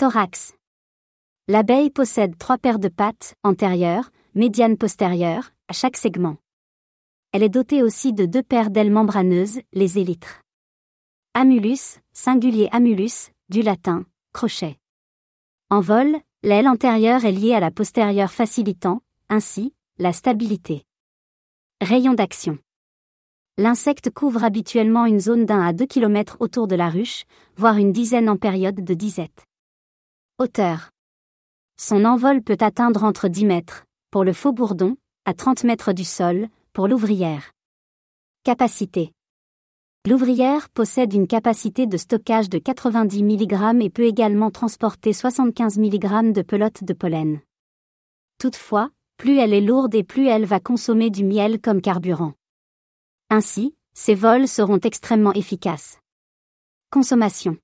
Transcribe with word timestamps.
Thorax. 0.00 0.54
L'abeille 1.46 1.90
possède 1.90 2.38
trois 2.38 2.56
paires 2.56 2.78
de 2.78 2.88
pattes, 2.88 3.34
antérieures, 3.44 4.10
médianes 4.34 4.78
postérieures, 4.78 5.50
à 5.68 5.74
chaque 5.74 5.98
segment. 5.98 6.38
Elle 7.32 7.42
est 7.42 7.50
dotée 7.50 7.82
aussi 7.82 8.14
de 8.14 8.24
deux 8.24 8.42
paires 8.42 8.70
d'ailes 8.70 8.90
membraneuses, 8.90 9.60
les 9.74 9.98
élytres. 9.98 10.40
Amulus, 11.34 11.98
singulier 12.14 12.70
amulus, 12.72 13.28
du 13.50 13.60
latin, 13.60 14.06
crochet. 14.32 14.78
En 15.68 15.80
vol, 15.80 16.16
l'aile 16.42 16.68
antérieure 16.68 17.26
est 17.26 17.32
liée 17.32 17.52
à 17.52 17.60
la 17.60 17.70
postérieure 17.70 18.32
facilitant, 18.32 19.02
ainsi, 19.28 19.74
la 19.98 20.14
stabilité. 20.14 20.86
Rayon 21.82 22.14
d'action. 22.14 22.56
L'insecte 23.58 24.08
couvre 24.08 24.44
habituellement 24.44 25.04
une 25.04 25.20
zone 25.20 25.44
d'un 25.44 25.60
à 25.60 25.74
deux 25.74 25.84
km 25.84 26.38
autour 26.40 26.68
de 26.68 26.74
la 26.74 26.88
ruche, 26.88 27.24
voire 27.56 27.76
une 27.76 27.92
dizaine 27.92 28.30
en 28.30 28.38
période 28.38 28.82
de 28.82 28.94
disette. 28.94 29.44
Hauteur. 30.42 30.88
Son 31.76 32.06
envol 32.06 32.40
peut 32.40 32.56
atteindre 32.60 33.04
entre 33.04 33.28
10 33.28 33.44
mètres, 33.44 33.84
pour 34.10 34.24
le 34.24 34.32
faux 34.32 34.52
bourdon, 34.52 34.96
à 35.26 35.34
30 35.34 35.64
mètres 35.64 35.92
du 35.92 36.02
sol, 36.02 36.48
pour 36.72 36.88
l'ouvrière. 36.88 37.52
Capacité. 38.42 39.12
L'ouvrière 40.08 40.70
possède 40.70 41.12
une 41.12 41.26
capacité 41.26 41.86
de 41.86 41.98
stockage 41.98 42.48
de 42.48 42.56
90 42.56 43.22
mg 43.22 43.82
et 43.82 43.90
peut 43.90 44.04
également 44.04 44.50
transporter 44.50 45.12
75 45.12 45.78
mg 45.78 46.32
de 46.32 46.40
pelote 46.40 46.84
de 46.84 46.94
pollen. 46.94 47.42
Toutefois, 48.38 48.88
plus 49.18 49.36
elle 49.36 49.52
est 49.52 49.60
lourde 49.60 49.94
et 49.94 50.04
plus 50.04 50.26
elle 50.26 50.46
va 50.46 50.58
consommer 50.58 51.10
du 51.10 51.22
miel 51.22 51.60
comme 51.60 51.82
carburant. 51.82 52.32
Ainsi, 53.28 53.74
ses 53.92 54.14
vols 54.14 54.48
seront 54.48 54.80
extrêmement 54.80 55.34
efficaces. 55.34 55.98
Consommation. 56.90 57.58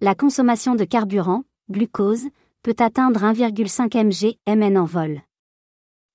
La 0.00 0.14
consommation 0.14 0.76
de 0.76 0.84
carburant, 0.84 1.44
glucose, 1.70 2.26
peut 2.62 2.76
atteindre 2.78 3.20
1,5 3.20 3.96
mg 4.04 4.36
mn 4.46 4.78
en 4.78 4.84
vol. 4.84 5.20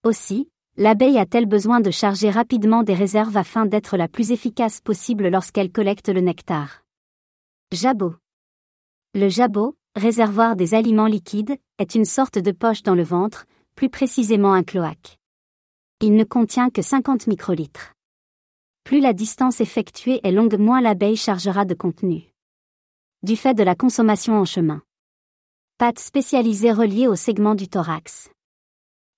Aussi, 0.03 0.49
l'abeille 0.77 1.17
a-t-elle 1.17 1.45
besoin 1.45 1.79
de 1.79 1.91
charger 1.91 2.29
rapidement 2.29 2.83
des 2.83 2.93
réserves 2.93 3.37
afin 3.37 3.65
d'être 3.65 3.97
la 3.97 4.07
plus 4.07 4.31
efficace 4.31 4.81
possible 4.81 5.27
lorsqu'elle 5.29 5.71
collecte 5.71 6.09
le 6.09 6.21
nectar. 6.21 6.83
Jabot. 7.71 8.15
Le 9.13 9.29
jabot, 9.29 9.75
réservoir 9.95 10.55
des 10.55 10.73
aliments 10.73 11.07
liquides, 11.07 11.57
est 11.77 11.95
une 11.95 12.05
sorte 12.05 12.37
de 12.39 12.52
poche 12.52 12.83
dans 12.83 12.95
le 12.95 13.03
ventre, 13.03 13.45
plus 13.75 13.89
précisément 13.89 14.53
un 14.53 14.63
cloaque. 14.63 15.19
Il 16.02 16.15
ne 16.15 16.23
contient 16.23 16.69
que 16.69 16.81
50 16.81 17.27
microlitres. 17.27 17.93
Plus 18.83 19.02
la 19.02 19.13
distance 19.13 19.61
effectuée 19.61 20.19
est 20.23 20.31
longue, 20.31 20.57
moins 20.57 20.81
l'abeille 20.81 21.17
chargera 21.17 21.65
de 21.65 21.73
contenu. 21.73 22.23
Du 23.21 23.35
fait 23.35 23.53
de 23.53 23.63
la 23.63 23.75
consommation 23.75 24.35
en 24.39 24.45
chemin. 24.45 24.81
Pattes 25.80 25.99
spécialisées 25.99 26.73
reliées 26.73 27.08
au 27.08 27.16
segment 27.16 27.55
du 27.55 27.69
thorax. 27.69 28.30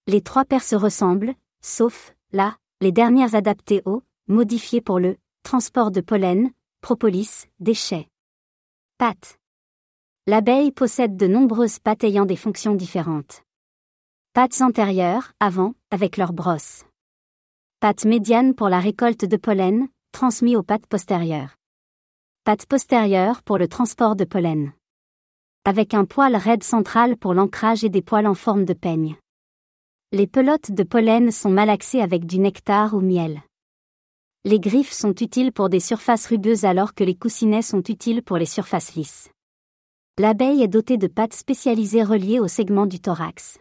Les 0.06 0.22
trois 0.22 0.46
paires 0.46 0.62
se 0.62 0.76
ressemblent, 0.76 1.34
sauf, 1.64 2.14
là, 2.34 2.56
les 2.82 2.92
dernières 2.92 3.34
adaptées 3.34 3.82
au, 3.86 4.04
modifiées 4.28 4.80
pour 4.80 5.00
le, 5.00 5.18
transport 5.42 5.90
de 5.90 6.02
pollen, 6.02 6.52
propolis, 6.82 7.48
déchets. 7.60 8.08
Pattes. 9.00 9.40
L'abeille 10.28 10.72
possède 10.72 11.18
de 11.18 11.26
nombreuses 11.26 11.80
pattes 11.80 12.04
ayant 12.04 12.28
des 12.28 12.36
fonctions 12.36 12.76
différentes. 12.76 13.42
Pattes 14.34 14.62
antérieures, 14.62 15.34
avant, 15.40 15.74
avec 15.90 16.16
leur 16.16 16.32
brosse. 16.32 16.86
Pattes 17.80 18.06
médianes 18.06 18.54
pour 18.54 18.70
la 18.70 18.80
récolte 18.80 19.26
de 19.26 19.38
pollen, 19.38 19.88
transmis 20.12 20.56
aux 20.56 20.62
pattes 20.62 20.86
postérieures. 20.86 21.58
Pattes 22.44 22.68
postérieures 22.68 23.42
pour 23.42 23.58
le 23.58 23.68
transport 23.68 24.16
de 24.16 24.26
pollen. 24.26 24.74
Avec 25.64 25.94
un 25.94 26.06
poil 26.06 26.36
raide 26.36 26.64
central 26.64 27.18
pour 27.18 27.36
l'ancrage 27.36 27.84
et 27.84 27.90
des 27.90 28.02
poils 28.02 28.26
en 28.26 28.34
forme 28.34 28.66
de 28.66 28.74
peigne. 28.74 29.16
Les 30.12 30.26
pelotes 30.26 30.72
de 30.72 30.82
pollen 30.82 31.30
sont 31.30 31.52
malaxées 31.52 32.02
avec 32.02 32.26
du 32.26 32.40
nectar 32.40 32.96
ou 32.96 33.00
miel. 33.00 33.44
Les 34.44 34.60
griffes 34.60 34.92
sont 34.92 35.14
utiles 35.14 35.52
pour 35.52 35.70
des 35.70 35.80
surfaces 35.80 36.26
rugueuses 36.26 36.66
alors 36.66 36.96
que 36.96 37.04
les 37.04 37.14
coussinets 37.14 37.62
sont 37.62 37.84
utiles 37.84 38.24
pour 38.24 38.38
les 38.38 38.48
surfaces 38.48 38.96
lisses. 38.96 39.30
L'abeille 40.18 40.64
est 40.64 40.68
dotée 40.68 40.98
de 40.98 41.06
pattes 41.06 41.36
spécialisées 41.36 42.04
reliées 42.04 42.40
au 42.40 42.48
segment 42.48 42.88
du 42.88 43.00
thorax. 43.00 43.60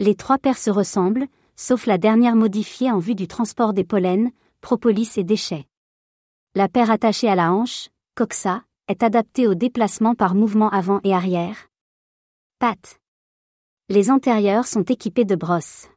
Les 0.00 0.16
trois 0.16 0.38
paires 0.38 0.58
se 0.58 0.70
ressemblent, 0.70 1.28
sauf 1.54 1.86
la 1.86 1.98
dernière 1.98 2.34
modifiée 2.34 2.90
en 2.90 2.98
vue 2.98 3.14
du 3.14 3.28
transport 3.28 3.74
des 3.74 3.84
pollens, 3.84 4.32
propolis 4.60 5.18
et 5.18 5.24
déchets. 5.24 5.66
La 6.56 6.68
paire 6.68 6.90
attachée 6.90 7.28
à 7.28 7.36
la 7.36 7.52
hanche, 7.52 7.90
coxa, 8.16 8.64
est 8.88 9.02
adaptée 9.02 9.48
au 9.48 9.54
déplacement 9.54 10.14
par 10.14 10.34
mouvement 10.34 10.70
avant 10.70 11.00
et 11.02 11.12
arrière. 11.12 11.68
Pattes. 12.58 13.00
Les 13.88 14.10
antérieures 14.10 14.66
sont 14.66 14.84
équipées 14.84 15.24
de 15.24 15.34
brosses. 15.34 15.88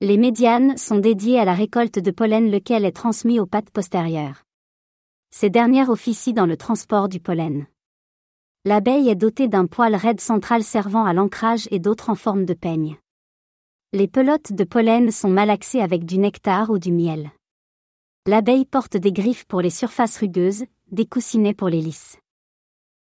Les 0.00 0.16
médianes 0.16 0.78
sont 0.78 0.98
dédiées 0.98 1.38
à 1.38 1.44
la 1.44 1.52
récolte 1.52 1.98
de 1.98 2.10
pollen 2.10 2.50
lequel 2.50 2.86
est 2.86 2.96
transmis 2.96 3.38
aux 3.38 3.46
pattes 3.46 3.70
postérieures. 3.70 4.44
Ces 5.30 5.50
dernières 5.50 5.90
officient 5.90 6.32
dans 6.32 6.46
le 6.46 6.56
transport 6.56 7.08
du 7.08 7.20
pollen. 7.20 7.66
L'abeille 8.64 9.10
est 9.10 9.14
dotée 9.14 9.48
d'un 9.48 9.66
poil 9.66 9.94
raide 9.94 10.20
central 10.20 10.64
servant 10.64 11.04
à 11.04 11.12
l'ancrage 11.12 11.68
et 11.70 11.78
d'autres 11.78 12.08
en 12.08 12.14
forme 12.14 12.46
de 12.46 12.54
peigne. 12.54 12.96
Les 13.92 14.08
pelotes 14.08 14.52
de 14.52 14.64
pollen 14.64 15.10
sont 15.10 15.30
malaxées 15.30 15.82
avec 15.82 16.06
du 16.06 16.18
nectar 16.18 16.70
ou 16.70 16.78
du 16.78 16.92
miel. 16.92 17.30
L'abeille 18.26 18.64
porte 18.64 18.96
des 18.96 19.12
griffes 19.12 19.44
pour 19.46 19.60
les 19.60 19.70
surfaces 19.70 20.18
rugueuses, 20.18 20.64
des 20.90 21.06
coussinets 21.06 21.54
pour 21.54 21.68
les 21.68 21.80
lisses. 21.80 22.18